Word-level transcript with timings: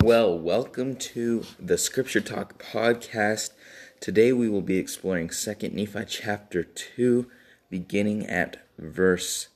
Well, 0.00 0.38
welcome 0.38 0.94
to 0.94 1.44
the 1.58 1.76
Scripture 1.76 2.20
Talk 2.20 2.62
podcast. 2.62 3.50
Today 3.98 4.32
we 4.32 4.48
will 4.48 4.62
be 4.62 4.78
exploring 4.78 5.28
2 5.28 5.70
Nephi 5.72 6.04
chapter 6.06 6.62
2, 6.62 7.28
beginning 7.68 8.24
at 8.24 8.64
verse 8.78 9.48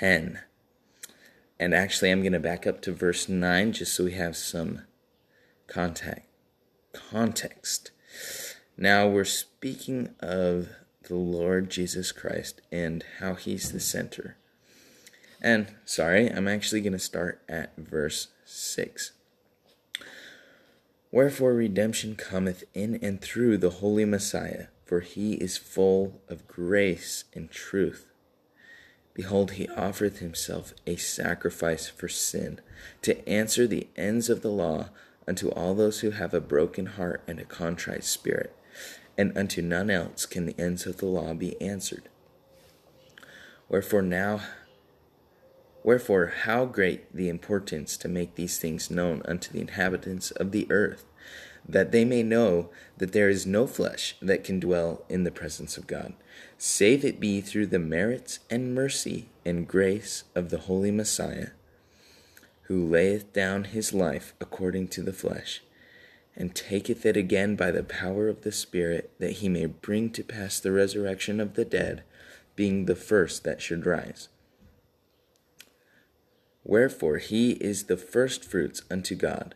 10. 0.00 0.40
And 1.60 1.72
actually, 1.72 2.10
I'm 2.10 2.22
going 2.22 2.32
to 2.32 2.40
back 2.40 2.66
up 2.66 2.82
to 2.82 2.92
verse 2.92 3.28
9 3.28 3.72
just 3.72 3.94
so 3.94 4.04
we 4.04 4.12
have 4.12 4.36
some 4.36 4.82
contact, 5.68 6.26
context. 6.92 7.92
Now, 8.76 9.06
we're 9.06 9.24
speaking 9.24 10.16
of 10.18 10.68
the 11.04 11.14
Lord 11.14 11.70
Jesus 11.70 12.10
Christ 12.10 12.60
and 12.72 13.04
how 13.20 13.34
he's 13.34 13.70
the 13.70 13.80
center. 13.80 14.36
And 15.42 15.74
sorry, 15.84 16.28
I'm 16.28 16.46
actually 16.46 16.82
going 16.82 16.92
to 16.92 17.00
start 17.00 17.42
at 17.48 17.76
verse 17.76 18.28
6. 18.44 19.10
Wherefore 21.10 21.52
redemption 21.52 22.14
cometh 22.14 22.62
in 22.72 22.94
and 23.02 23.20
through 23.20 23.58
the 23.58 23.70
Holy 23.70 24.04
Messiah, 24.04 24.66
for 24.86 25.00
he 25.00 25.34
is 25.34 25.58
full 25.58 26.22
of 26.28 26.46
grace 26.46 27.24
and 27.34 27.50
truth. 27.50 28.06
Behold, 29.14 29.52
he 29.52 29.68
offereth 29.70 30.20
himself 30.20 30.72
a 30.86 30.94
sacrifice 30.94 31.88
for 31.88 32.08
sin, 32.08 32.60
to 33.02 33.28
answer 33.28 33.66
the 33.66 33.88
ends 33.96 34.30
of 34.30 34.42
the 34.42 34.50
law 34.50 34.90
unto 35.26 35.50
all 35.50 35.74
those 35.74 36.00
who 36.00 36.12
have 36.12 36.32
a 36.32 36.40
broken 36.40 36.86
heart 36.86 37.22
and 37.26 37.40
a 37.40 37.44
contrite 37.44 38.04
spirit, 38.04 38.56
and 39.18 39.36
unto 39.36 39.60
none 39.60 39.90
else 39.90 40.24
can 40.24 40.46
the 40.46 40.58
ends 40.58 40.86
of 40.86 40.98
the 40.98 41.06
law 41.06 41.34
be 41.34 41.60
answered. 41.60 42.08
Wherefore 43.68 44.02
now 44.02 44.42
Wherefore, 45.84 46.26
how 46.44 46.64
great 46.66 47.12
the 47.14 47.28
importance 47.28 47.96
to 47.98 48.08
make 48.08 48.34
these 48.34 48.58
things 48.58 48.90
known 48.90 49.22
unto 49.24 49.52
the 49.52 49.60
inhabitants 49.60 50.30
of 50.30 50.52
the 50.52 50.70
earth, 50.70 51.04
that 51.68 51.92
they 51.92 52.04
may 52.04 52.22
know 52.22 52.70
that 52.98 53.12
there 53.12 53.28
is 53.28 53.46
no 53.46 53.66
flesh 53.66 54.16
that 54.20 54.44
can 54.44 54.60
dwell 54.60 55.04
in 55.08 55.24
the 55.24 55.30
presence 55.30 55.76
of 55.76 55.86
God, 55.86 56.14
save 56.58 57.04
it 57.04 57.20
be 57.20 57.40
through 57.40 57.66
the 57.66 57.78
merits 57.78 58.40
and 58.50 58.74
mercy 58.74 59.28
and 59.44 59.66
grace 59.66 60.24
of 60.34 60.50
the 60.50 60.58
Holy 60.58 60.90
Messiah, 60.90 61.48
who 62.62 62.86
layeth 62.86 63.32
down 63.32 63.64
his 63.64 63.92
life 63.92 64.34
according 64.40 64.88
to 64.88 65.02
the 65.02 65.12
flesh, 65.12 65.62
and 66.36 66.54
taketh 66.54 67.04
it 67.04 67.16
again 67.16 67.56
by 67.56 67.70
the 67.70 67.82
power 67.82 68.28
of 68.28 68.42
the 68.42 68.52
Spirit, 68.52 69.10
that 69.18 69.32
he 69.32 69.48
may 69.48 69.66
bring 69.66 70.10
to 70.10 70.22
pass 70.22 70.58
the 70.58 70.72
resurrection 70.72 71.40
of 71.40 71.54
the 71.54 71.64
dead, 71.64 72.02
being 72.56 72.86
the 72.86 72.96
first 72.96 73.44
that 73.44 73.60
should 73.60 73.84
rise. 73.84 74.28
Wherefore 76.72 77.18
he 77.18 77.50
is 77.50 77.84
the 77.84 77.98
firstfruits 77.98 78.80
unto 78.90 79.14
God, 79.14 79.54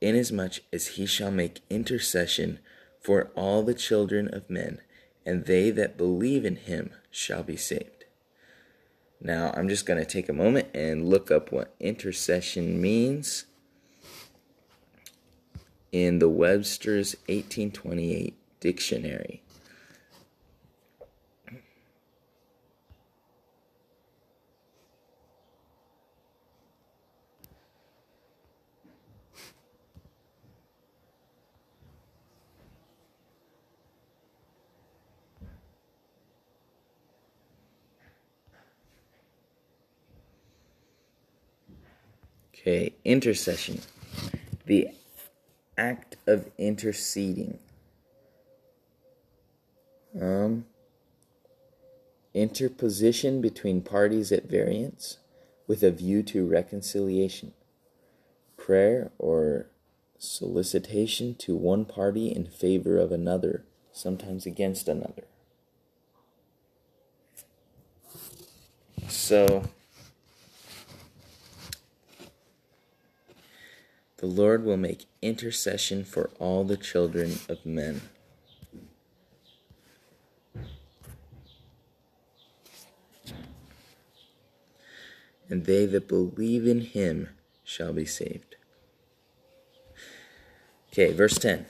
inasmuch 0.00 0.60
as 0.72 0.94
he 0.94 1.06
shall 1.06 1.32
make 1.32 1.60
intercession 1.68 2.60
for 3.00 3.32
all 3.34 3.64
the 3.64 3.74
children 3.74 4.32
of 4.32 4.48
men, 4.48 4.78
and 5.26 5.46
they 5.46 5.70
that 5.70 5.96
believe 5.96 6.44
in 6.44 6.54
him 6.54 6.92
shall 7.10 7.42
be 7.42 7.56
saved. 7.56 8.04
Now, 9.20 9.52
I'm 9.56 9.68
just 9.68 9.86
going 9.86 9.98
to 9.98 10.06
take 10.06 10.28
a 10.28 10.32
moment 10.32 10.68
and 10.72 11.10
look 11.10 11.32
up 11.32 11.50
what 11.50 11.74
intercession 11.80 12.80
means 12.80 13.46
in 15.90 16.20
the 16.20 16.28
Webster's 16.28 17.16
1828 17.26 18.36
dictionary. 18.60 19.42
Okay, 42.62 42.92
intercession. 43.04 43.80
The 44.66 44.90
act 45.76 46.16
of 46.28 46.48
interceding. 46.58 47.58
Um, 50.20 50.66
interposition 52.32 53.40
between 53.40 53.82
parties 53.82 54.30
at 54.30 54.44
variance 54.44 55.18
with 55.66 55.82
a 55.82 55.90
view 55.90 56.22
to 56.22 56.46
reconciliation. 56.46 57.52
Prayer 58.56 59.10
or 59.18 59.66
solicitation 60.16 61.34
to 61.40 61.56
one 61.56 61.84
party 61.84 62.28
in 62.28 62.46
favor 62.46 62.96
of 62.96 63.10
another, 63.10 63.64
sometimes 63.90 64.46
against 64.46 64.86
another. 64.86 65.24
So, 69.08 69.64
The 74.22 74.28
Lord 74.28 74.64
will 74.64 74.76
make 74.76 75.06
intercession 75.20 76.04
for 76.04 76.30
all 76.38 76.62
the 76.62 76.76
children 76.76 77.40
of 77.48 77.66
men. 77.66 78.02
And 85.48 85.64
they 85.64 85.86
that 85.86 86.06
believe 86.06 86.68
in 86.68 86.82
him 86.82 87.30
shall 87.64 87.92
be 87.92 88.04
saved. 88.04 88.54
Okay, 90.92 91.12
verse 91.12 91.36
10. 91.36 91.66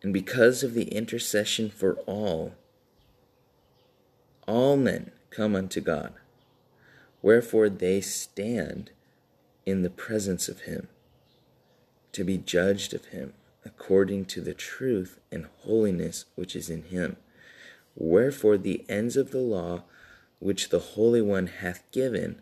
And 0.00 0.12
because 0.12 0.62
of 0.62 0.74
the 0.74 0.94
intercession 0.94 1.70
for 1.70 1.94
all, 2.06 2.54
all 4.46 4.76
men 4.76 5.10
come 5.30 5.56
unto 5.56 5.80
God. 5.80 6.14
Wherefore 7.20 7.68
they 7.68 8.00
stand 8.00 8.92
in 9.66 9.82
the 9.82 9.90
presence 9.90 10.48
of 10.48 10.60
him 10.60 10.86
to 12.14 12.24
be 12.24 12.38
judged 12.38 12.94
of 12.94 13.06
him 13.06 13.34
according 13.64 14.24
to 14.26 14.40
the 14.40 14.54
truth 14.54 15.20
and 15.30 15.46
holiness 15.62 16.24
which 16.34 16.54
is 16.56 16.70
in 16.70 16.84
him. 16.84 17.16
Wherefore 17.94 18.58
the 18.58 18.84
ends 18.88 19.16
of 19.16 19.30
the 19.30 19.38
law 19.38 19.84
which 20.38 20.68
the 20.68 20.80
Holy 20.80 21.22
One 21.22 21.46
hath 21.46 21.82
given 21.92 22.40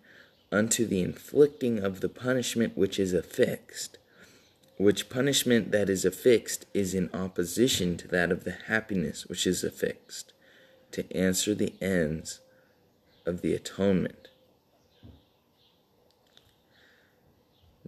unto 0.50 0.86
the 0.86 1.00
inflicting 1.00 1.78
of 1.78 2.00
the 2.00 2.08
punishment 2.08 2.76
which 2.76 2.98
is 2.98 3.12
affixed, 3.12 3.98
which 4.76 5.08
punishment 5.08 5.70
that 5.70 5.88
is 5.88 6.04
affixed 6.04 6.66
is 6.74 6.94
in 6.94 7.08
opposition 7.14 7.96
to 7.98 8.08
that 8.08 8.32
of 8.32 8.44
the 8.44 8.56
happiness 8.66 9.26
which 9.26 9.46
is 9.46 9.62
affixed, 9.62 10.32
to 10.90 11.10
answer 11.16 11.54
the 11.54 11.74
ends 11.80 12.40
of 13.24 13.40
the 13.40 13.54
atonement. 13.54 14.28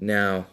Now, 0.01 0.47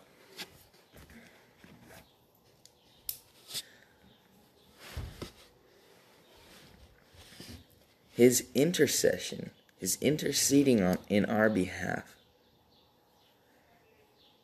his 8.12 8.46
intercession, 8.54 9.52
his 9.78 9.98
interceding 10.02 10.84
on, 10.84 10.98
in 11.10 11.26
our 11.26 11.50
behalf, 11.50 12.16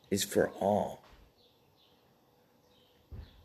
is 0.10 0.24
for 0.24 0.50
all. 0.60 1.02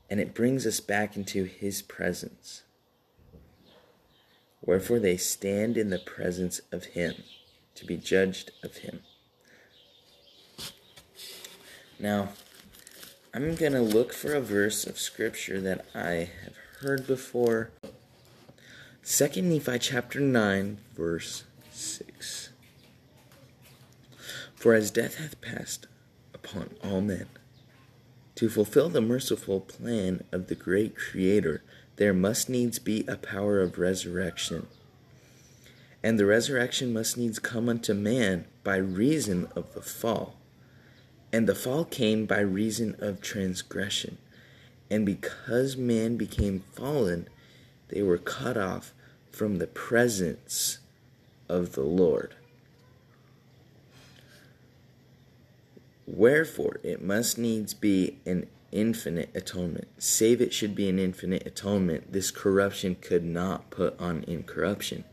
And 0.09 0.21
it 0.21 0.35
brings 0.35 0.67
us 0.67 0.81
back 0.81 1.17
into 1.17 1.45
his 1.45 1.83
presence. 1.83 2.63
Wherefore 4.61 5.01
they 5.01 5.17
stand 5.17 5.77
in 5.77 5.91
the 5.91 5.99
presence 5.99 6.61
of 6.71 6.85
him 6.85 7.15
to 7.75 7.85
be 7.85 7.97
judged 7.97 8.53
of 8.63 8.79
him. 8.79 9.01
Now, 11.99 12.31
I'm 13.35 13.55
going 13.55 13.73
to 13.73 13.81
look 13.81 14.13
for 14.13 14.35
a 14.35 14.41
verse 14.41 14.87
of 14.87 14.99
scripture 14.99 15.61
that 15.63 15.87
I 15.95 16.31
have 16.45 16.57
heard 16.81 17.07
before 17.07 17.71
Second 19.05 19.49
Nephi 19.49 19.81
chapter 19.81 20.21
9, 20.21 20.79
verse 20.95 21.43
6. 21.73 22.51
For 24.55 24.75
as 24.75 24.93
death 24.93 25.17
hath 25.17 25.41
passed 25.41 25.89
upon 26.33 26.77
all 26.85 27.01
men, 27.01 27.27
to 28.37 28.49
fulfill 28.49 28.89
the 28.89 29.01
merciful 29.01 29.59
plan 29.59 30.23
of 30.31 30.47
the 30.47 30.55
great 30.55 30.95
Creator, 30.95 31.65
there 31.97 32.15
must 32.15 32.49
needs 32.49 32.79
be 32.79 33.05
a 33.09 33.17
power 33.17 33.61
of 33.61 33.77
resurrection. 33.77 34.69
And 36.01 36.17
the 36.17 36.27
resurrection 36.27 36.93
must 36.93 37.19
needs 37.19 37.41
come 37.41 37.69
unto 37.69 37.95
man 37.95 38.45
by 38.63 38.77
reason 38.77 39.49
of 39.57 39.75
the 39.75 39.83
fall. 39.83 40.37
And 41.33 41.49
the 41.49 41.57
fall 41.57 41.85
came 41.85 42.25
by 42.25 42.39
reason 42.39 42.95
of 43.01 43.21
transgression. 43.21 44.19
And 44.89 45.05
because 45.05 45.77
man 45.77 46.17
became 46.17 46.63
fallen, 46.73 47.27
they 47.93 48.03
were 48.03 48.19
cut 48.19 48.57
off 48.57 48.93
from 49.31 49.59
the 49.59 49.67
presence 49.67 50.79
of 51.49 51.73
the 51.73 51.83
Lord. 51.83 52.35
Wherefore 56.07 56.79
it 56.83 57.03
must 57.03 57.39
needs 57.39 57.75
be 57.75 58.19
an 58.27 58.47
infinite 58.73 59.31
atonement. 59.35 59.89
Save 59.99 60.41
it 60.41 60.53
should 60.53 60.75
be 60.75 60.89
an 60.89 60.99
infinite 60.99 61.47
atonement. 61.47 62.13
This 62.13 62.31
corruption 62.31 62.97
could 63.01 63.25
not 63.25 63.71
put 63.71 63.99
on 64.01 64.25
incorruption. 64.27 65.05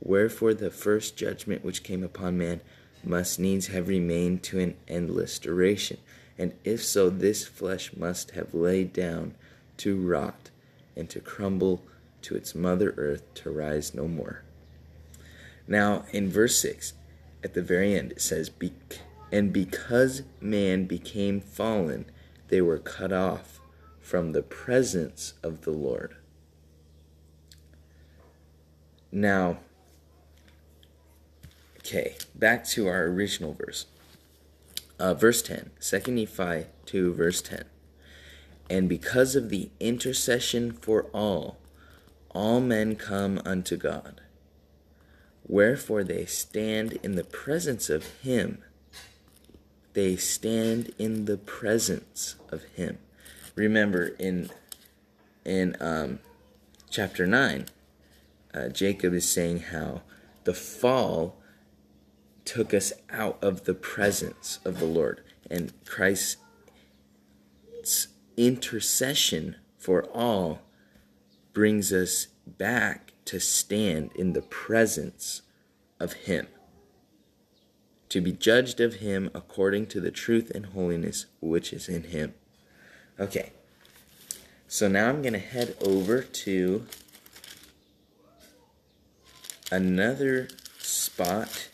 Wherefore 0.00 0.54
the 0.54 0.70
first 0.70 1.16
judgment 1.16 1.64
which 1.64 1.82
came 1.82 2.02
upon 2.02 2.38
man 2.38 2.60
must 3.04 3.38
needs 3.38 3.66
have 3.66 3.88
remained 3.88 4.42
to 4.44 4.60
an 4.60 4.76
endless 4.88 5.38
duration. 5.38 5.98
And 6.38 6.54
if 6.64 6.82
so, 6.82 7.10
this 7.10 7.46
flesh 7.46 7.94
must 7.94 8.32
have 8.32 8.54
laid 8.54 8.92
down 8.92 9.34
to 9.78 9.96
rot 9.96 10.50
and 10.96 11.08
to 11.10 11.20
crumble 11.20 11.82
to 12.24 12.36
its 12.36 12.54
mother 12.54 12.94
earth 12.96 13.22
to 13.34 13.50
rise 13.50 13.94
no 13.94 14.08
more. 14.08 14.42
Now, 15.66 16.04
in 16.12 16.28
verse 16.28 16.56
6, 16.56 16.92
at 17.42 17.54
the 17.54 17.62
very 17.62 17.94
end, 17.94 18.12
it 18.12 18.20
says, 18.20 18.50
And 19.30 19.52
because 19.52 20.22
man 20.40 20.84
became 20.84 21.40
fallen, 21.40 22.06
they 22.48 22.60
were 22.60 22.78
cut 22.78 23.12
off 23.12 23.60
from 24.00 24.32
the 24.32 24.42
presence 24.42 25.34
of 25.42 25.62
the 25.62 25.70
Lord. 25.70 26.16
Now, 29.10 29.58
okay, 31.78 32.16
back 32.34 32.66
to 32.68 32.88
our 32.88 33.04
original 33.04 33.54
verse. 33.54 33.86
Uh, 34.98 35.14
verse 35.14 35.42
10, 35.42 35.70
2 35.80 36.12
Nephi 36.12 36.66
2, 36.86 37.14
verse 37.14 37.42
10. 37.42 37.64
And 38.70 38.88
because 38.88 39.36
of 39.36 39.50
the 39.50 39.70
intercession 39.80 40.72
for 40.72 41.04
all, 41.12 41.58
all 42.34 42.60
men 42.60 42.96
come 42.96 43.40
unto 43.44 43.76
God. 43.76 44.20
Wherefore 45.46 46.04
they 46.04 46.26
stand 46.26 46.98
in 47.02 47.14
the 47.14 47.24
presence 47.24 47.88
of 47.88 48.04
him. 48.22 48.62
They 49.92 50.16
stand 50.16 50.92
in 50.98 51.26
the 51.26 51.36
presence 51.36 52.36
of 52.50 52.64
him. 52.74 52.98
Remember 53.54 54.08
in 54.18 54.50
in 55.44 55.76
um, 55.78 56.20
chapter 56.90 57.26
9, 57.26 57.66
uh, 58.54 58.68
Jacob 58.68 59.12
is 59.12 59.28
saying 59.28 59.60
how 59.60 60.00
the 60.44 60.54
fall 60.54 61.36
took 62.44 62.72
us 62.72 62.92
out 63.10 63.38
of 63.42 63.64
the 63.64 63.74
presence 63.74 64.58
of 64.64 64.78
the 64.78 64.86
Lord. 64.86 65.22
And 65.50 65.72
Christ's 65.84 66.38
intercession 68.36 69.56
for 69.76 70.04
all 70.04 70.60
brings 71.54 71.92
us 71.92 72.26
back 72.46 73.12
to 73.24 73.40
stand 73.40 74.10
in 74.14 74.34
the 74.34 74.42
presence 74.42 75.42
of 75.98 76.12
Him, 76.12 76.48
to 78.10 78.20
be 78.20 78.32
judged 78.32 78.80
of 78.80 78.96
Him 78.96 79.30
according 79.34 79.86
to 79.86 80.00
the 80.00 80.10
truth 80.10 80.50
and 80.50 80.66
holiness 80.66 81.26
which 81.40 81.72
is 81.72 81.88
in 81.88 82.04
Him. 82.04 82.34
Okay, 83.18 83.52
so 84.68 84.88
now 84.88 85.08
I'm 85.08 85.22
going 85.22 85.32
to 85.32 85.38
head 85.38 85.76
over 85.80 86.20
to 86.22 86.84
another 89.70 90.48
spot 90.78 91.68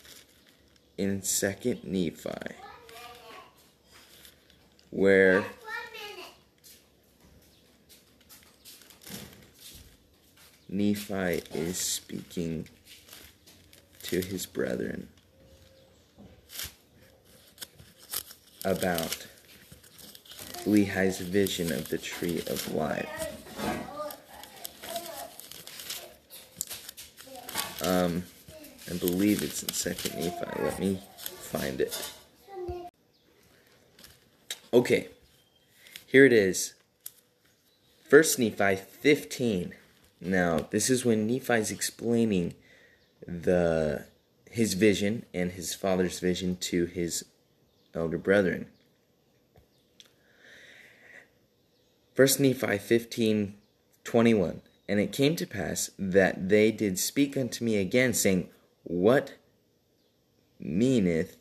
in 0.96 1.22
Second 1.22 1.82
Nephi 1.82 2.54
where 4.90 5.44
Nephi 10.70 11.42
is 11.52 11.76
speaking 11.78 12.68
to 14.04 14.20
his 14.20 14.46
brethren 14.46 15.08
about 18.64 19.26
Lehi's 20.66 21.18
vision 21.18 21.72
of 21.72 21.88
the 21.88 21.98
tree 21.98 22.38
of 22.46 22.72
life. 22.72 23.26
Um, 27.82 28.22
I 28.88 28.94
believe 28.94 29.42
it's 29.42 29.64
in 29.64 29.70
Second 29.70 30.20
Nephi. 30.20 30.62
Let 30.62 30.78
me 30.78 31.00
find 31.40 31.80
it. 31.80 32.12
Okay, 34.72 35.08
here 36.06 36.24
it 36.24 36.32
is. 36.32 36.74
First 38.08 38.38
Nephi 38.38 38.76
15. 38.76 39.74
Now, 40.20 40.66
this 40.70 40.90
is 40.90 41.04
when 41.04 41.26
Nephi's 41.26 41.70
explaining 41.70 42.54
the 43.26 44.04
his 44.50 44.74
vision 44.74 45.24
and 45.32 45.52
his 45.52 45.74
father's 45.74 46.18
vision 46.18 46.56
to 46.56 46.86
his 46.86 47.24
elder 47.94 48.18
brethren. 48.18 48.66
First 52.14 52.40
Nephi 52.40 52.78
15 52.78 53.54
21. 54.04 54.62
And 54.88 54.98
it 54.98 55.12
came 55.12 55.36
to 55.36 55.46
pass 55.46 55.90
that 55.98 56.48
they 56.48 56.72
did 56.72 56.98
speak 56.98 57.36
unto 57.36 57.64
me 57.64 57.76
again, 57.76 58.12
saying, 58.12 58.48
What 58.82 59.34
meaneth 60.58 61.36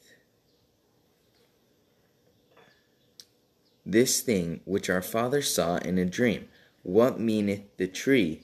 this 3.84 4.22
thing 4.22 4.62
which 4.66 4.88
our 4.88 5.02
father 5.02 5.42
saw 5.42 5.78
in 5.78 5.98
a 5.98 6.06
dream? 6.06 6.48
What 6.84 7.20
meaneth 7.20 7.76
the 7.78 7.88
tree 7.88 8.44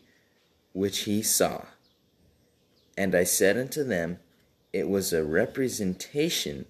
which 0.75 0.99
he 1.03 1.23
saw. 1.23 1.63
And 2.97 3.15
I 3.15 3.23
said 3.23 3.57
unto 3.57 3.81
them, 3.81 4.19
It 4.73 4.89
was 4.89 5.13
a 5.13 5.23
representation 5.23 6.65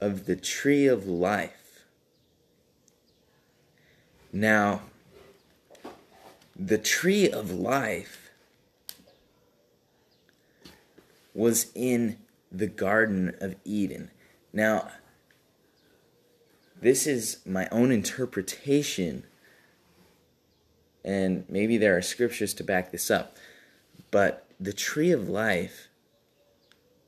of 0.00 0.26
the 0.26 0.34
tree 0.34 0.88
of 0.88 1.06
life. 1.06 1.84
Now, 4.32 4.82
the 6.58 6.78
tree 6.78 7.30
of 7.30 7.52
life 7.52 8.30
was 11.32 11.70
in 11.76 12.18
the 12.50 12.66
Garden 12.66 13.36
of 13.40 13.54
Eden. 13.64 14.10
Now, 14.52 14.90
this 16.80 17.06
is 17.06 17.38
my 17.46 17.68
own 17.70 17.92
interpretation 17.92 19.22
and 21.04 21.44
maybe 21.48 21.76
there 21.76 21.96
are 21.96 22.02
scriptures 22.02 22.54
to 22.54 22.64
back 22.64 22.92
this 22.92 23.10
up. 23.10 23.36
But 24.10 24.46
the 24.60 24.72
tree 24.72 25.10
of 25.10 25.28
life, 25.28 25.88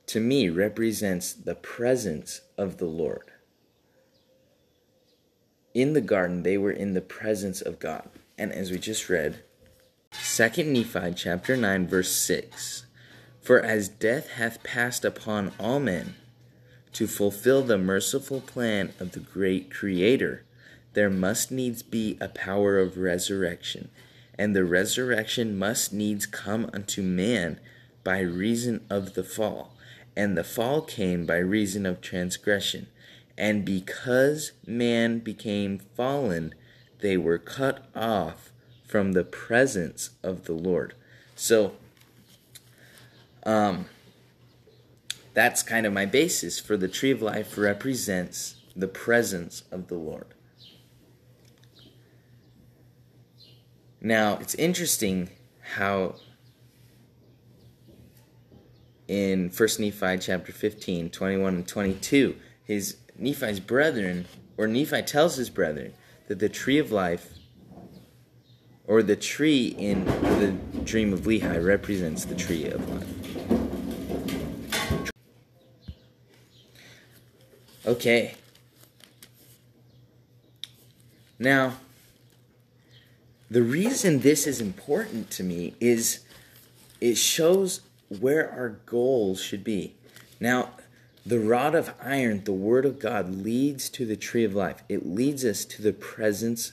to 0.06 0.20
me, 0.20 0.48
represents 0.48 1.32
the 1.32 1.54
presence 1.54 2.40
of 2.58 2.78
the 2.78 2.86
Lord. 2.86 3.30
In 5.72 5.92
the 5.92 6.00
garden, 6.00 6.42
they 6.42 6.56
were 6.56 6.72
in 6.72 6.94
the 6.94 7.00
presence 7.00 7.60
of 7.60 7.78
God. 7.78 8.08
And 8.38 8.52
as 8.52 8.70
we 8.70 8.78
just 8.78 9.08
read, 9.08 9.40
2 10.12 10.64
Nephi 10.64 11.14
chapter 11.14 11.56
9, 11.56 11.88
verse 11.88 12.12
6 12.12 12.86
For 13.40 13.60
as 13.60 13.88
death 13.88 14.30
hath 14.32 14.62
passed 14.62 15.04
upon 15.04 15.52
all 15.58 15.80
men, 15.80 16.14
to 16.92 17.06
fulfill 17.08 17.62
the 17.62 17.76
merciful 17.76 18.40
plan 18.40 18.92
of 19.00 19.12
the 19.12 19.20
great 19.20 19.70
Creator, 19.72 20.44
there 20.94 21.10
must 21.10 21.50
needs 21.50 21.82
be 21.82 22.16
a 22.20 22.28
power 22.28 22.78
of 22.78 22.96
resurrection, 22.96 23.90
and 24.38 24.54
the 24.54 24.64
resurrection 24.64 25.56
must 25.56 25.92
needs 25.92 26.26
come 26.26 26.70
unto 26.72 27.02
man 27.02 27.60
by 28.02 28.20
reason 28.20 28.84
of 28.88 29.14
the 29.14 29.24
fall. 29.24 29.74
And 30.16 30.36
the 30.36 30.44
fall 30.44 30.80
came 30.80 31.26
by 31.26 31.38
reason 31.38 31.86
of 31.86 32.00
transgression. 32.00 32.86
And 33.36 33.64
because 33.64 34.52
man 34.64 35.18
became 35.18 35.80
fallen, 35.96 36.54
they 37.00 37.16
were 37.16 37.38
cut 37.38 37.86
off 37.94 38.52
from 38.86 39.12
the 39.12 39.24
presence 39.24 40.10
of 40.22 40.44
the 40.44 40.52
Lord. 40.52 40.94
So, 41.34 41.72
um, 43.44 43.86
that's 45.32 45.64
kind 45.64 45.84
of 45.84 45.92
my 45.92 46.06
basis 46.06 46.60
for 46.60 46.76
the 46.76 46.86
tree 46.86 47.10
of 47.10 47.20
life 47.20 47.58
represents 47.58 48.54
the 48.76 48.86
presence 48.86 49.64
of 49.72 49.88
the 49.88 49.96
Lord. 49.96 50.26
Now, 54.04 54.36
it's 54.36 54.54
interesting 54.56 55.30
how 55.76 56.16
in 59.08 59.48
1 59.48 59.68
Nephi 59.78 60.18
chapter 60.18 60.52
15, 60.52 61.08
21 61.08 61.54
and 61.54 61.66
22, 61.66 62.36
his 62.64 62.98
Nephi's 63.16 63.60
brethren, 63.60 64.26
or 64.58 64.66
Nephi 64.66 65.00
tells 65.00 65.36
his 65.36 65.48
brethren, 65.48 65.94
that 66.28 66.38
the 66.38 66.50
tree 66.50 66.78
of 66.78 66.92
life, 66.92 67.32
or 68.86 69.02
the 69.02 69.16
tree 69.16 69.68
in 69.78 70.04
the 70.04 70.54
dream 70.84 71.14
of 71.14 71.20
Lehi, 71.20 71.64
represents 71.64 72.26
the 72.26 72.34
tree 72.34 72.66
of 72.66 72.86
life. 72.90 73.08
Okay. 77.86 78.34
Now, 81.38 81.78
the 83.54 83.62
reason 83.62 84.18
this 84.18 84.48
is 84.48 84.60
important 84.60 85.30
to 85.30 85.44
me 85.44 85.76
is 85.78 86.24
it 87.00 87.16
shows 87.16 87.82
where 88.08 88.50
our 88.50 88.70
goals 88.84 89.40
should 89.40 89.62
be. 89.62 89.94
Now, 90.40 90.70
The 91.26 91.40
rod 91.40 91.74
of 91.74 91.94
iron, 92.02 92.44
the 92.44 92.52
word 92.52 92.84
of 92.84 92.98
God, 92.98 93.34
leads 93.34 93.88
to 93.90 94.04
the 94.04 94.16
tree 94.16 94.44
of 94.44 94.54
life. 94.54 94.82
It 94.90 95.06
leads 95.06 95.42
us 95.44 95.64
to 95.66 95.80
the 95.80 95.94
presence 95.94 96.72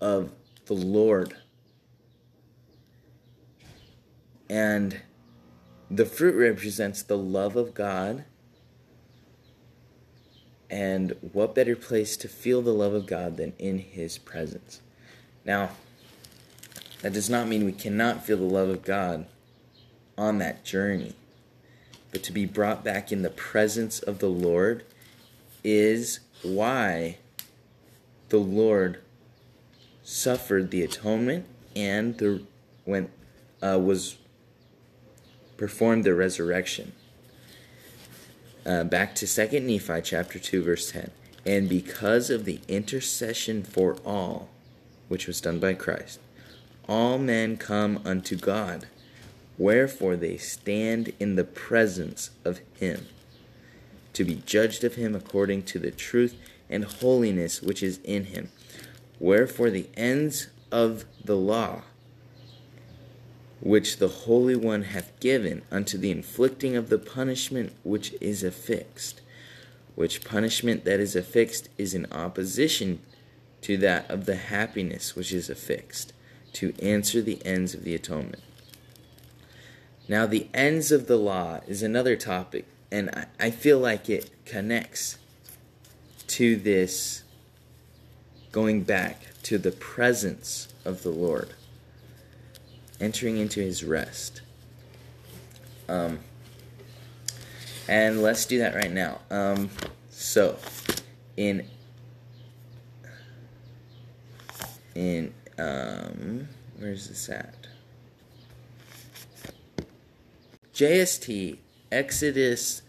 of 0.00 0.32
the 0.64 0.74
Lord. 0.74 1.36
And 4.48 5.02
the 5.90 6.06
fruit 6.06 6.34
represents 6.34 7.02
the 7.02 7.18
love 7.18 7.56
of 7.56 7.74
God. 7.74 8.24
And 10.70 11.14
what 11.20 11.54
better 11.54 11.76
place 11.76 12.16
to 12.18 12.28
feel 12.28 12.62
the 12.62 12.72
love 12.72 12.94
of 12.94 13.06
God 13.06 13.36
than 13.36 13.52
in 13.58 13.78
His 13.78 14.16
presence? 14.16 14.80
Now, 15.44 15.72
that 17.04 17.12
does 17.12 17.28
not 17.28 17.46
mean 17.46 17.66
we 17.66 17.72
cannot 17.72 18.24
feel 18.24 18.38
the 18.38 18.44
love 18.44 18.70
of 18.70 18.82
God 18.82 19.26
on 20.16 20.38
that 20.38 20.64
journey. 20.64 21.12
But 22.10 22.22
to 22.22 22.32
be 22.32 22.46
brought 22.46 22.82
back 22.82 23.12
in 23.12 23.20
the 23.20 23.28
presence 23.28 23.98
of 23.98 24.20
the 24.20 24.30
Lord 24.30 24.84
is 25.62 26.20
why 26.42 27.18
the 28.30 28.38
Lord 28.38 29.02
suffered 30.02 30.70
the 30.70 30.82
atonement 30.82 31.44
and 31.76 32.16
the 32.16 32.42
when 32.86 33.10
uh, 33.62 33.78
was 33.78 34.16
performed 35.58 36.04
the 36.04 36.14
resurrection. 36.14 36.92
Uh, 38.64 38.82
back 38.82 39.14
to 39.16 39.26
Second 39.26 39.66
Nephi 39.66 40.00
chapter 40.00 40.38
two 40.38 40.62
verse 40.62 40.90
ten, 40.90 41.10
and 41.44 41.68
because 41.68 42.30
of 42.30 42.46
the 42.46 42.60
intercession 42.66 43.62
for 43.62 43.98
all, 44.06 44.48
which 45.08 45.26
was 45.26 45.42
done 45.42 45.58
by 45.58 45.74
Christ, 45.74 46.18
all 46.88 47.18
men 47.18 47.56
come 47.56 48.00
unto 48.04 48.36
God. 48.36 48.86
Wherefore 49.56 50.16
they 50.16 50.36
stand 50.36 51.12
in 51.20 51.36
the 51.36 51.44
presence 51.44 52.30
of 52.44 52.60
him, 52.78 53.06
to 54.12 54.24
be 54.24 54.42
judged 54.46 54.84
of 54.84 54.94
him 54.94 55.14
according 55.14 55.62
to 55.64 55.78
the 55.78 55.90
truth 55.90 56.36
and 56.68 56.84
holiness 56.84 57.62
which 57.62 57.82
is 57.82 58.00
in 58.04 58.24
him. 58.24 58.50
Wherefore 59.20 59.70
the 59.70 59.88
ends 59.96 60.48
of 60.72 61.04
the 61.24 61.36
law, 61.36 61.82
which 63.60 63.98
the 63.98 64.08
Holy 64.08 64.56
One 64.56 64.82
hath 64.82 65.18
given 65.20 65.62
unto 65.70 65.96
the 65.96 66.10
inflicting 66.10 66.76
of 66.76 66.88
the 66.88 66.98
punishment 66.98 67.72
which 67.84 68.12
is 68.20 68.42
affixed, 68.42 69.20
which 69.94 70.24
punishment 70.24 70.84
that 70.84 71.00
is 71.00 71.14
affixed 71.14 71.68
is 71.78 71.94
in 71.94 72.06
opposition 72.10 73.00
to 73.62 73.76
that 73.78 74.10
of 74.10 74.26
the 74.26 74.36
happiness 74.36 75.14
which 75.14 75.32
is 75.32 75.48
affixed, 75.48 76.12
to 76.54 76.74
answer 76.80 77.20
the 77.20 77.44
ends 77.44 77.74
of 77.74 77.84
the 77.84 77.94
atonement. 77.94 78.42
Now, 80.08 80.26
the 80.26 80.48
ends 80.52 80.92
of 80.92 81.06
the 81.06 81.16
law 81.16 81.60
is 81.66 81.82
another 81.82 82.16
topic, 82.16 82.66
and 82.90 83.26
I, 83.40 83.50
feel 83.50 83.78
like 83.78 84.10
it 84.10 84.30
connects 84.44 85.18
to 86.28 86.56
this 86.56 87.22
going 88.52 88.82
back 88.82 89.22
to 89.44 89.58
the 89.58 89.72
presence 89.72 90.68
of 90.84 91.02
the 91.02 91.10
Lord, 91.10 91.54
entering 93.00 93.38
into 93.38 93.60
his 93.60 93.82
rest. 93.82 94.42
Um, 95.88 96.20
and 97.88 98.22
let's 98.22 98.44
do 98.46 98.58
that 98.58 98.74
right 98.74 98.92
now. 98.92 99.20
Um, 99.30 99.70
so, 100.10 100.58
in 101.36 101.66
in 104.94 105.34
um, 105.58 106.48
where's 106.78 107.08
this 107.08 107.28
at? 107.28 107.66
JST 110.74 111.58
Exodus 111.92 112.82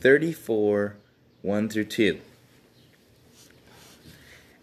34 0.00 0.96
1 1.42 1.68
through 1.68 1.84
2. 1.84 2.20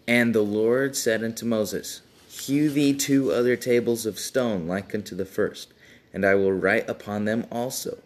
And 0.06 0.34
the 0.34 0.42
Lord 0.42 0.96
said 0.96 1.24
unto 1.24 1.46
Moses, 1.46 2.02
Hew 2.28 2.68
thee 2.68 2.92
two 2.92 3.32
other 3.32 3.56
tables 3.56 4.04
of 4.04 4.18
stone 4.18 4.66
like 4.66 4.94
unto 4.94 5.14
the 5.14 5.24
first, 5.24 5.72
and 6.12 6.26
I 6.26 6.34
will 6.34 6.52
write 6.52 6.88
upon 6.88 7.24
them 7.24 7.46
also 7.50 7.98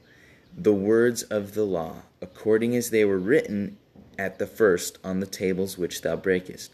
the 0.57 0.73
words 0.73 1.23
of 1.25 1.55
the 1.55 1.65
law, 1.65 2.03
according 2.21 2.77
as 2.77 2.91
they 2.91 3.05
were 3.05 3.19
written 3.19 3.79
at 4.19 4.39
the 4.39 4.47
first 4.47 4.99
on 5.03 5.21
the 5.21 5.27
tables 5.27 5.79
which 5.79 6.03
thou 6.03 6.17
breakest. 6.17 6.73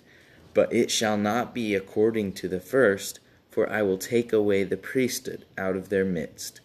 But 0.54 0.72
it 0.72 0.90
shall 0.90 1.18
not 1.18 1.52
be 1.52 1.74
according 1.74 2.32
to 2.34 2.48
the 2.48 2.60
first, 2.60 3.18
for 3.50 3.68
I 3.68 3.82
will 3.82 3.98
take 3.98 4.32
away 4.32 4.64
the 4.64 4.76
priesthood 4.76 5.44
out 5.58 5.76
of 5.76 5.88
their 5.88 6.04
midst. 6.04 6.60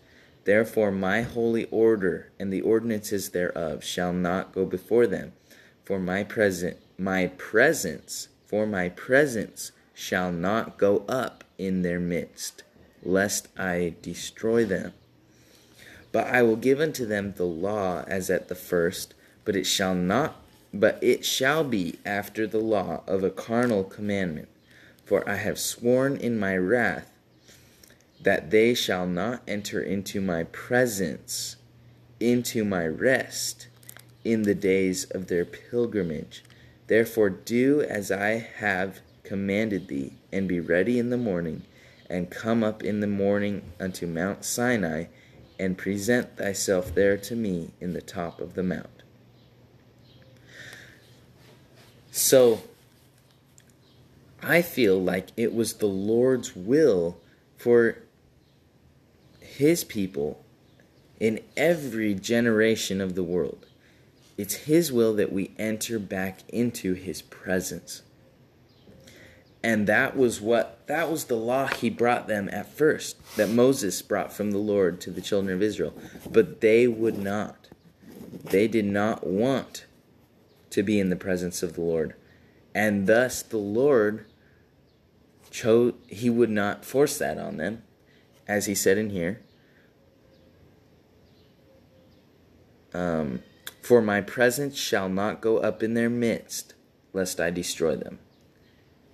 Therefore, 0.45 0.91
my 0.91 1.21
holy 1.21 1.65
order 1.65 2.31
and 2.39 2.53
the 2.53 2.61
ordinances 2.61 3.29
thereof 3.29 3.83
shall 3.83 4.13
not 4.13 4.53
go 4.53 4.65
before 4.65 5.05
them. 5.05 5.33
For 5.83 5.99
my 5.99 6.23
present, 6.23 6.77
my 6.97 7.27
presence, 7.37 8.29
for 8.45 8.65
my 8.65 8.89
presence 8.89 9.71
shall 9.93 10.31
not 10.31 10.77
go 10.77 11.03
up 11.07 11.43
in 11.57 11.81
their 11.81 11.99
midst, 11.99 12.63
lest 13.03 13.47
I 13.57 13.95
destroy 14.01 14.65
them. 14.65 14.93
But 16.11 16.27
I 16.27 16.41
will 16.41 16.55
give 16.55 16.79
unto 16.79 17.05
them 17.05 17.33
the 17.33 17.45
law 17.45 18.03
as 18.07 18.29
at 18.29 18.47
the 18.47 18.55
first, 18.55 19.13
but 19.45 19.55
it 19.55 19.65
shall 19.65 19.93
not, 19.93 20.41
but 20.73 21.01
it 21.01 21.25
shall 21.25 21.63
be 21.63 21.97
after 22.05 22.45
the 22.45 22.59
law 22.59 23.03
of 23.07 23.23
a 23.23 23.29
carnal 23.29 23.83
commandment. 23.83 24.47
For 25.05 25.27
I 25.27 25.35
have 25.35 25.57
sworn 25.57 26.17
in 26.17 26.39
my 26.39 26.55
wrath 26.55 27.11
that 28.21 28.51
they 28.51 28.73
shall 28.73 29.07
not 29.07 29.41
enter 29.47 29.81
into 29.81 30.21
my 30.21 30.43
presence, 30.43 31.55
into 32.19 32.63
my 32.63 32.85
rest, 32.85 33.67
in 34.23 34.43
the 34.43 34.53
days 34.53 35.05
of 35.05 35.27
their 35.27 35.45
pilgrimage. 35.45 36.43
Therefore, 36.87 37.29
do 37.29 37.81
as 37.81 38.11
I 38.11 38.37
have 38.57 38.99
commanded 39.23 39.87
thee, 39.87 40.13
and 40.31 40.47
be 40.47 40.59
ready 40.59 40.99
in 40.99 41.09
the 41.09 41.17
morning, 41.17 41.63
and 42.09 42.29
come 42.29 42.63
up 42.63 42.83
in 42.83 42.99
the 42.99 43.07
morning 43.07 43.61
unto 43.79 44.05
Mount 44.05 44.43
Sinai, 44.43 45.05
and 45.59 45.77
present 45.77 46.37
thyself 46.37 46.93
there 46.93 47.17
to 47.17 47.35
me 47.35 47.71
in 47.79 47.93
the 47.93 48.01
top 48.01 48.41
of 48.41 48.53
the 48.53 48.63
mount. 48.63 48.98
So, 52.19 52.63
I 54.43 54.61
feel 54.61 55.01
like 55.01 55.29
it 55.37 55.53
was 55.53 55.75
the 55.75 55.87
Lord's 55.87 56.53
will 56.53 57.17
for 57.57 57.99
his 59.39 59.85
people 59.85 60.43
in 61.17 61.39
every 61.55 62.13
generation 62.13 62.99
of 62.99 63.15
the 63.15 63.23
world. 63.23 63.67
It's 64.37 64.53
His 64.53 64.91
will 64.91 65.13
that 65.15 65.31
we 65.31 65.51
enter 65.57 65.97
back 65.97 66.41
into 66.49 66.93
His 66.93 67.21
presence. 67.21 68.01
And 69.63 69.87
that 69.87 70.15
was 70.15 70.39
what 70.39 70.85
that 70.87 71.09
was 71.09 71.25
the 71.25 71.35
law 71.35 71.67
he 71.67 71.89
brought 71.89 72.27
them 72.27 72.49
at 72.51 72.73
first, 72.73 73.17
that 73.35 73.49
Moses 73.49 74.01
brought 74.01 74.31
from 74.31 74.51
the 74.51 74.57
Lord 74.57 75.01
to 75.01 75.11
the 75.11 75.21
children 75.21 75.53
of 75.53 75.61
Israel. 75.61 75.93
But 76.29 76.61
they 76.61 76.87
would 76.87 77.17
not. 77.17 77.67
They 78.45 78.67
did 78.67 78.85
not 78.85 79.25
want 79.25 79.85
to 80.71 80.83
be 80.83 80.99
in 80.99 81.09
the 81.09 81.15
presence 81.15 81.63
of 81.63 81.73
the 81.73 81.81
Lord. 81.81 82.13
And 82.73 83.07
thus 83.07 83.41
the 83.41 83.57
Lord 83.57 84.25
chose 85.51 85.93
he 86.07 86.29
would 86.29 86.49
not 86.49 86.85
force 86.85 87.17
that 87.17 87.37
on 87.37 87.57
them, 87.57 87.83
as 88.47 88.65
he 88.67 88.75
said 88.75 88.97
in 88.97 89.09
here. 89.09 89.41
Um, 92.93 93.41
For 93.81 94.01
my 94.01 94.21
presence 94.21 94.77
shall 94.77 95.09
not 95.09 95.41
go 95.41 95.57
up 95.57 95.81
in 95.83 95.93
their 95.93 96.09
midst, 96.09 96.73
lest 97.13 97.39
I 97.39 97.49
destroy 97.49 97.95
them. 97.95 98.19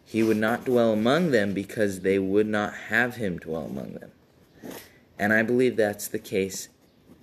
He 0.04 0.22
would 0.24 0.38
not 0.38 0.66
dwell 0.66 0.94
among 0.94 1.32
them 1.32 1.54
because 1.54 2.02
they 2.02 2.20
would 2.20 2.48
not 2.48 2.74
have 2.90 3.16
him 3.16 3.40
dwell 3.40 3.66
among 3.66 3.96
them. 3.96 4.12
And 5.18 5.34
I 5.34 5.44
believe 5.44 5.76
that's 5.76 6.08
the 6.08 6.20
case 6.20 6.70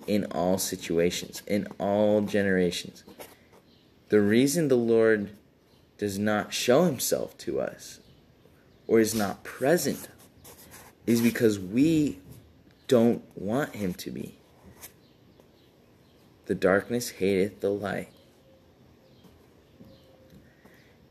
in 0.05 0.25
all 0.25 0.57
situations, 0.57 1.41
in 1.47 1.67
all 1.79 2.21
generations. 2.21 3.03
The 4.13 4.21
reason 4.21 4.67
the 4.67 4.77
Lord 4.77 5.31
does 5.97 6.19
not 6.19 6.53
show 6.53 6.83
himself 6.83 7.35
to 7.39 7.59
us 7.59 7.99
or 8.85 8.99
is 8.99 9.15
not 9.15 9.43
present 9.43 10.07
is 11.07 11.19
because 11.19 11.57
we 11.57 12.19
don't 12.87 13.23
want 13.35 13.73
him 13.73 13.95
to 13.95 14.11
be. 14.11 14.37
The 16.45 16.53
darkness 16.53 17.09
hateth 17.09 17.61
the 17.61 17.71
light. 17.71 18.09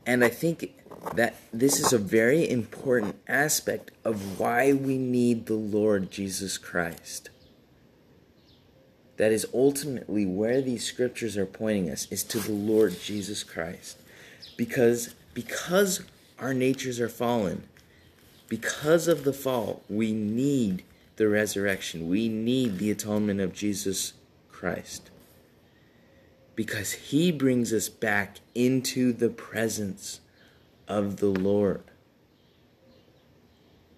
And 0.07 0.25
I 0.25 0.29
think 0.29 0.73
that 1.17 1.35
this 1.53 1.81
is 1.81 1.93
a 1.93 1.99
very 1.99 2.49
important 2.49 3.17
aspect 3.27 3.91
of 4.05 4.39
why 4.39 4.73
we 4.73 4.97
need 4.97 5.47
the 5.47 5.55
Lord 5.55 6.13
Jesus 6.13 6.57
Christ. 6.57 7.31
That 9.23 9.31
is 9.31 9.47
ultimately 9.55 10.27
where 10.27 10.61
these 10.61 10.85
scriptures 10.85 11.37
are 11.37 11.47
pointing 11.47 11.89
us 11.89 12.09
is 12.11 12.25
to 12.25 12.41
the 12.41 12.51
Lord 12.53 13.01
Jesus 13.01 13.45
Christ. 13.45 13.99
Because 14.57 15.15
because 15.33 16.03
our 16.41 16.53
natures 16.53 16.99
are 17.01 17.09
fallen, 17.09 17.63
because 18.49 19.07
of 19.07 19.23
the 19.25 19.33
fall, 19.33 19.83
we 19.89 20.13
need 20.13 20.83
the 21.17 21.29
resurrection. 21.29 22.09
We 22.09 22.29
need 22.29 22.79
the 22.79 22.91
atonement 22.91 23.41
of 23.41 23.55
Jesus 23.55 24.15
Christ. 24.51 25.11
because 26.57 26.93
he 26.93 27.33
brings 27.33 27.73
us 27.73 27.89
back 27.89 28.39
into 28.55 29.13
the 29.13 29.31
presence 29.31 30.21
of 30.89 31.17
the 31.19 31.29
Lord 31.29 31.83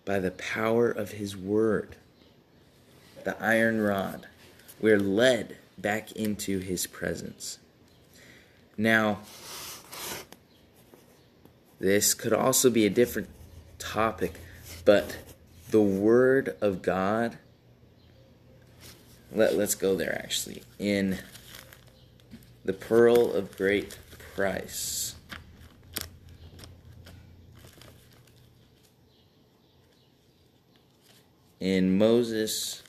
by 0.04 0.18
the 0.18 0.30
power 0.30 0.90
of 0.90 1.12
his 1.12 1.36
word, 1.36 1.96
the 3.24 3.36
iron 3.42 3.80
rod. 3.80 4.26
We're 4.84 5.00
led 5.00 5.56
back 5.78 6.12
into 6.12 6.58
his 6.58 6.86
presence. 6.86 7.58
Now, 8.76 9.20
this 11.80 12.12
could 12.12 12.34
also 12.34 12.68
be 12.68 12.84
a 12.84 12.90
different 12.90 13.30
topic, 13.78 14.34
but 14.84 15.16
the 15.70 15.80
Word 15.80 16.54
of 16.60 16.82
God, 16.82 17.38
let, 19.32 19.56
let's 19.56 19.74
go 19.74 19.96
there 19.96 20.20
actually. 20.22 20.62
In 20.78 21.16
the 22.62 22.74
Pearl 22.74 23.32
of 23.32 23.56
Great 23.56 23.96
Price. 24.34 25.14
In 31.58 31.96
Moses 31.96 32.83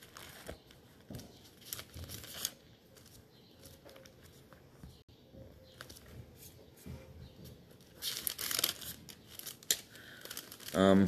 Um, 10.76 11.08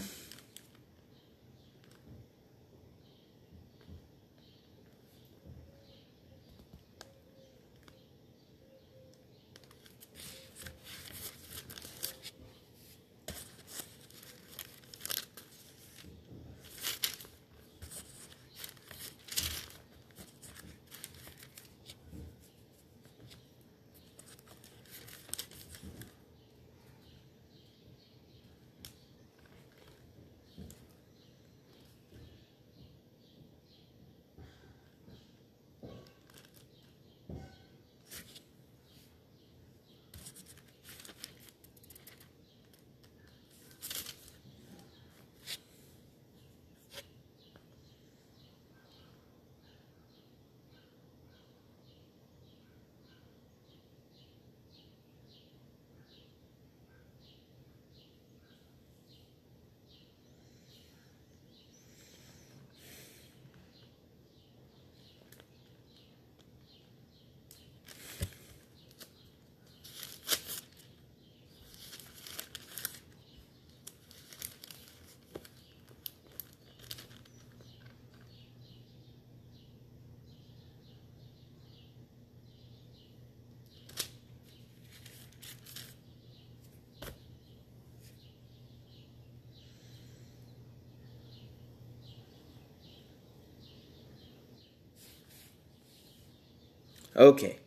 Okay. 97.17 97.57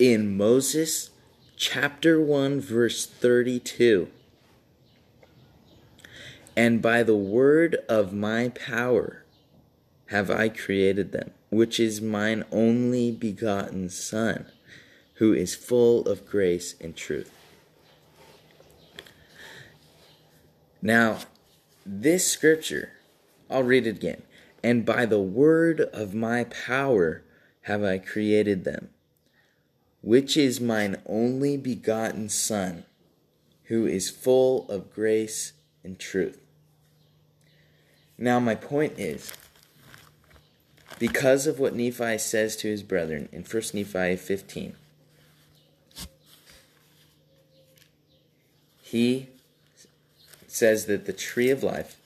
In 0.00 0.36
Moses 0.36 1.10
chapter 1.56 2.20
1, 2.20 2.60
verse 2.60 3.06
32. 3.06 4.08
And 6.56 6.82
by 6.82 7.04
the 7.04 7.16
word 7.16 7.76
of 7.88 8.12
my 8.12 8.48
power 8.48 9.24
have 10.06 10.32
I 10.32 10.48
created 10.48 11.12
them, 11.12 11.30
which 11.48 11.78
is 11.78 12.00
mine 12.00 12.44
only 12.50 13.12
begotten 13.12 13.88
Son, 13.88 14.46
who 15.14 15.32
is 15.32 15.54
full 15.54 16.08
of 16.08 16.26
grace 16.26 16.74
and 16.80 16.96
truth. 16.96 17.30
Now, 20.82 21.20
this 21.86 22.26
scripture, 22.26 22.94
I'll 23.48 23.62
read 23.62 23.86
it 23.86 23.96
again 23.96 24.22
and 24.64 24.86
by 24.86 25.04
the 25.04 25.20
word 25.20 25.78
of 25.92 26.14
my 26.14 26.44
power 26.44 27.22
have 27.64 27.84
I 27.84 27.98
created 27.98 28.64
them, 28.64 28.88
which 30.00 30.38
is 30.38 30.58
mine 30.58 30.96
only 31.04 31.58
begotten 31.58 32.30
Son, 32.30 32.84
who 33.64 33.86
is 33.86 34.08
full 34.08 34.66
of 34.70 34.90
grace 34.94 35.52
and 35.84 35.98
truth. 35.98 36.40
Now, 38.16 38.40
my 38.40 38.54
point 38.54 38.98
is 38.98 39.34
because 40.98 41.46
of 41.46 41.60
what 41.60 41.74
Nephi 41.74 42.16
says 42.16 42.56
to 42.56 42.68
his 42.68 42.82
brethren 42.82 43.28
in 43.32 43.42
1 43.42 43.62
Nephi 43.74 44.16
15, 44.16 44.76
he 48.80 49.28
says 50.46 50.86
that 50.86 51.04
the 51.04 51.12
tree 51.12 51.50
of 51.50 51.62
life, 51.62 51.98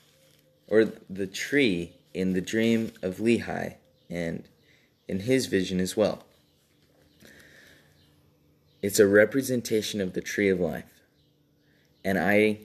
or 0.67 0.91
the 1.09 1.27
tree 1.27 1.93
in 2.13 2.33
the 2.33 2.41
dream 2.41 2.91
of 3.01 3.17
Lehi 3.17 3.75
and 4.09 4.43
in 5.07 5.21
his 5.21 5.45
vision 5.47 5.79
as 5.79 5.95
well. 5.95 6.23
It's 8.81 8.99
a 8.99 9.07
representation 9.07 9.99
of 9.99 10.13
the 10.13 10.21
tree 10.21 10.49
of 10.49 10.59
life. 10.59 11.01
And 12.03 12.17
I 12.17 12.59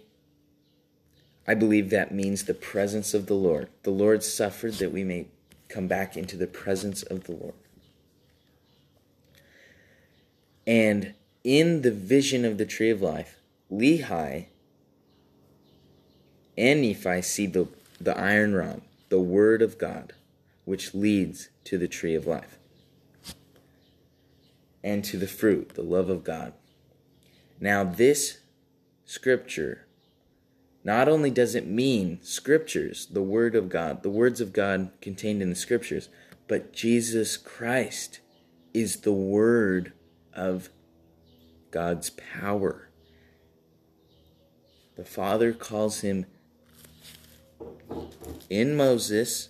I 1.46 1.54
believe 1.54 1.90
that 1.90 2.14
means 2.14 2.44
the 2.44 2.54
presence 2.54 3.12
of 3.12 3.26
the 3.26 3.34
Lord. 3.34 3.68
The 3.82 3.90
Lord 3.90 4.22
suffered 4.22 4.74
that 4.74 4.92
we 4.92 5.04
may 5.04 5.26
come 5.68 5.88
back 5.88 6.16
into 6.16 6.36
the 6.36 6.46
presence 6.46 7.02
of 7.02 7.24
the 7.24 7.32
Lord. 7.32 7.54
And 10.66 11.12
in 11.42 11.82
the 11.82 11.90
vision 11.90 12.46
of 12.46 12.56
the 12.56 12.64
tree 12.64 12.88
of 12.88 13.02
life, 13.02 13.36
Lehi 13.70 14.46
and 16.56 16.80
Nephi 16.80 17.20
see 17.20 17.46
the, 17.46 17.68
the 18.00 18.16
iron 18.18 18.54
rod 18.54 18.80
the 19.14 19.20
Word 19.20 19.62
of 19.62 19.78
God, 19.78 20.12
which 20.64 20.92
leads 20.92 21.48
to 21.62 21.78
the 21.78 21.86
tree 21.86 22.16
of 22.16 22.26
life 22.26 22.58
and 24.82 25.04
to 25.04 25.16
the 25.16 25.28
fruit, 25.28 25.68
the 25.76 25.84
love 25.84 26.10
of 26.10 26.24
God. 26.24 26.52
Now, 27.60 27.84
this 27.84 28.38
scripture 29.04 29.86
not 30.82 31.08
only 31.08 31.30
does 31.30 31.54
it 31.54 31.64
mean 31.64 32.18
scriptures, 32.22 33.06
the 33.06 33.22
Word 33.22 33.54
of 33.54 33.68
God, 33.68 34.02
the 34.02 34.10
words 34.10 34.40
of 34.40 34.52
God 34.52 34.90
contained 35.00 35.42
in 35.42 35.48
the 35.48 35.54
scriptures, 35.54 36.08
but 36.48 36.72
Jesus 36.72 37.36
Christ 37.36 38.18
is 38.72 39.02
the 39.02 39.12
Word 39.12 39.92
of 40.32 40.70
God's 41.70 42.10
power. 42.10 42.88
The 44.96 45.04
Father 45.04 45.52
calls 45.52 46.00
him 46.00 46.26
in 48.50 48.76
Moses 48.76 49.48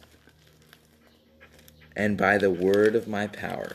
and 1.96 2.16
by 2.16 2.38
the 2.38 2.50
word 2.50 2.94
of 2.94 3.08
my 3.08 3.26
power 3.26 3.72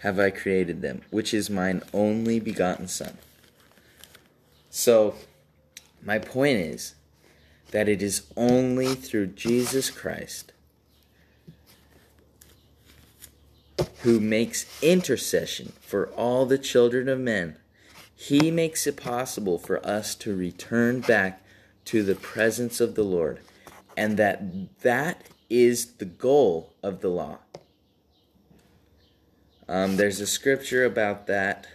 have 0.00 0.18
I 0.18 0.30
created 0.30 0.80
them, 0.80 1.02
which 1.10 1.34
is 1.34 1.50
mine 1.50 1.82
only 1.92 2.40
begotten 2.40 2.88
Son. 2.88 3.18
So, 4.70 5.16
my 6.02 6.18
point 6.18 6.58
is 6.58 6.94
that 7.72 7.88
it 7.88 8.02
is 8.02 8.22
only 8.36 8.94
through 8.94 9.28
Jesus 9.28 9.90
Christ 9.90 10.52
who 14.02 14.20
makes 14.20 14.66
intercession 14.82 15.72
for 15.80 16.06
all 16.10 16.46
the 16.46 16.58
children 16.58 17.08
of 17.08 17.18
men. 17.18 17.56
He 18.16 18.50
makes 18.50 18.86
it 18.86 18.96
possible 18.96 19.58
for 19.58 19.84
us 19.86 20.14
to 20.16 20.34
return 20.34 21.00
back 21.00 21.42
to 21.86 22.02
the 22.02 22.14
presence 22.14 22.80
of 22.80 22.94
the 22.94 23.02
Lord 23.02 23.40
and 24.00 24.16
that 24.16 24.80
that 24.80 25.24
is 25.50 25.96
the 25.98 26.06
goal 26.06 26.72
of 26.82 27.02
the 27.02 27.10
law. 27.10 27.36
Um, 29.68 29.98
there's 29.98 30.20
a 30.20 30.26
scripture 30.26 30.86
about 30.86 31.26
that. 31.26 31.66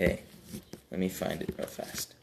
Okay, 0.00 0.20
let 0.92 1.00
me 1.00 1.08
find 1.08 1.42
it 1.42 1.52
real 1.58 1.66
fast. 1.66 2.14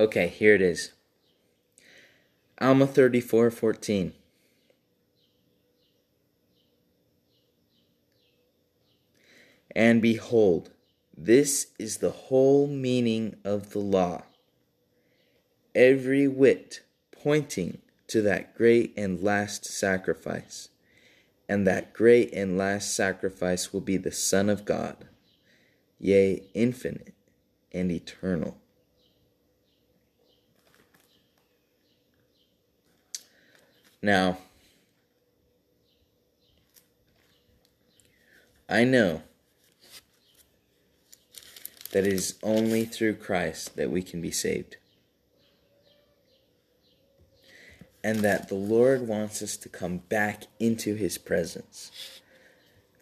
Okay, 0.00 0.28
here 0.28 0.54
it 0.54 0.62
is. 0.62 0.92
Alma 2.58 2.86
34:14. 2.86 4.14
And 9.76 10.00
behold, 10.00 10.70
this 11.14 11.66
is 11.78 11.98
the 11.98 12.12
whole 12.12 12.66
meaning 12.66 13.36
of 13.44 13.72
the 13.72 13.78
law. 13.78 14.22
Every 15.74 16.26
whit 16.26 16.80
pointing 17.12 17.82
to 18.06 18.22
that 18.22 18.54
great 18.54 18.94
and 18.96 19.22
last 19.22 19.66
sacrifice. 19.66 20.70
And 21.46 21.66
that 21.66 21.92
great 21.92 22.32
and 22.32 22.56
last 22.56 22.94
sacrifice 22.94 23.70
will 23.70 23.82
be 23.82 23.98
the 23.98 24.12
Son 24.12 24.48
of 24.48 24.64
God, 24.64 25.04
yea, 25.98 26.44
infinite 26.54 27.12
and 27.70 27.92
eternal. 27.92 28.56
Now, 34.02 34.38
I 38.68 38.84
know 38.84 39.22
that 41.92 42.06
it 42.06 42.12
is 42.12 42.38
only 42.42 42.84
through 42.84 43.16
Christ 43.16 43.76
that 43.76 43.90
we 43.90 44.02
can 44.02 44.20
be 44.20 44.30
saved. 44.30 44.76
And 48.02 48.20
that 48.20 48.48
the 48.48 48.54
Lord 48.54 49.06
wants 49.06 49.42
us 49.42 49.56
to 49.58 49.68
come 49.68 49.98
back 49.98 50.44
into 50.58 50.94
His 50.94 51.18
presence 51.18 51.90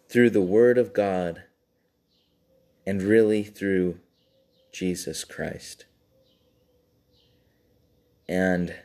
through 0.09 0.31
the 0.31 0.41
Word 0.41 0.77
of 0.77 0.93
God 0.93 1.43
and 2.85 3.01
really 3.03 3.43
through 3.43 3.99
Jesus 4.73 5.23
Christ. 5.23 5.85
And 8.27 8.75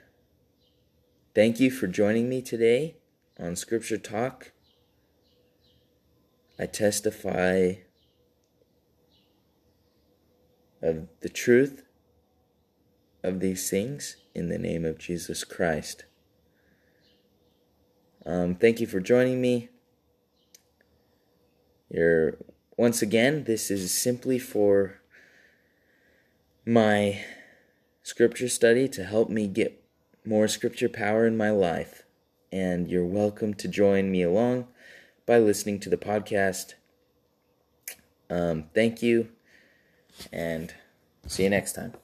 thank 1.34 1.58
you 1.60 1.70
for 1.70 1.86
joining 1.86 2.28
me 2.28 2.40
today 2.40 2.96
on 3.38 3.56
Scripture 3.56 3.98
Talk. 3.98 4.52
I 6.58 6.66
testify 6.66 7.74
of 10.80 11.08
the 11.20 11.28
truth 11.28 11.82
of 13.22 13.40
these 13.40 13.68
things 13.68 14.16
in 14.34 14.48
the 14.48 14.58
name 14.58 14.84
of 14.84 14.98
Jesus 14.98 15.44
Christ. 15.44 16.04
Um, 18.26 18.54
thank 18.54 18.80
you 18.80 18.86
for 18.86 19.00
joining 19.00 19.40
me. 19.40 19.70
You're, 21.90 22.38
once 22.76 23.02
again, 23.02 23.44
this 23.44 23.70
is 23.70 23.92
simply 23.92 24.38
for 24.38 25.00
my 26.66 27.24
scripture 28.02 28.48
study 28.48 28.88
to 28.88 29.04
help 29.04 29.28
me 29.28 29.46
get 29.46 29.83
more 30.24 30.48
scripture 30.48 30.88
power 30.88 31.26
in 31.26 31.36
my 31.36 31.50
life. 31.50 32.02
And 32.50 32.88
you're 32.88 33.04
welcome 33.04 33.54
to 33.54 33.68
join 33.68 34.10
me 34.10 34.22
along 34.22 34.68
by 35.26 35.38
listening 35.38 35.80
to 35.80 35.90
the 35.90 35.96
podcast. 35.96 36.74
Um, 38.30 38.64
thank 38.74 39.02
you 39.02 39.28
and 40.32 40.74
see 41.26 41.44
you 41.44 41.50
next 41.50 41.72
time. 41.72 41.94